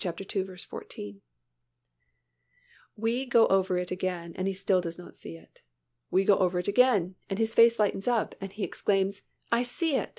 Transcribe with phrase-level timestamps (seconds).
[2.95, 5.61] We go over it again and still he does not see it.
[6.09, 9.93] We go over it again and his face lightens up and he exclaims, "I see
[9.97, 10.09] it.